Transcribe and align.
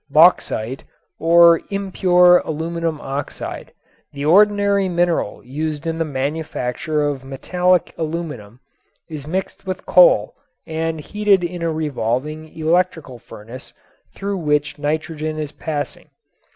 Bauxite, 0.09 0.83
or 1.19 1.61
impure 1.69 2.39
aluminum 2.43 2.99
oxide, 2.99 3.71
the 4.13 4.25
ordinary 4.25 4.89
mineral 4.89 5.45
used 5.45 5.85
in 5.85 5.99
the 5.99 6.03
manufacture 6.05 7.03
of 7.07 7.23
metallic 7.23 7.93
aluminum, 7.99 8.61
is 9.11 9.27
mixed 9.27 9.67
with 9.67 9.85
coal 9.85 10.33
and 10.65 10.99
heated 11.01 11.43
in 11.43 11.61
a 11.61 11.71
revolving 11.71 12.47
electrical 12.57 13.19
furnace 13.19 13.73
through 14.15 14.37
which 14.37 14.79
nitrogen 14.79 15.37
is 15.37 15.51
passing. 15.51 16.09